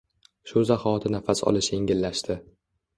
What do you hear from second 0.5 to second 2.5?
Shu zahoti nafas olish yengillashdi.